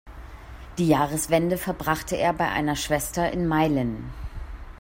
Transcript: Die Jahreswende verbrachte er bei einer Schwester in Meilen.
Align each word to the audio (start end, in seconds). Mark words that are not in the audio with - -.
Die 0.79 0.87
Jahreswende 0.87 1.59
verbrachte 1.59 2.17
er 2.17 2.33
bei 2.33 2.47
einer 2.49 2.75
Schwester 2.75 3.31
in 3.31 3.47
Meilen. 3.47 4.09